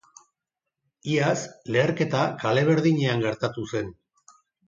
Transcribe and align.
Iaz 1.15 1.35
leherketa 1.75 2.23
kale 2.45 2.65
berdinean 2.71 3.23
gertatu 3.27 3.67
zen. 3.77 3.93